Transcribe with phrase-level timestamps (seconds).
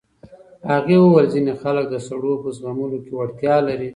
[0.71, 3.89] هغې وویل ځینې خلک د سړو په زغملو کې وړتیا لري.